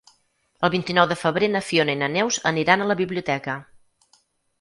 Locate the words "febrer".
1.23-1.49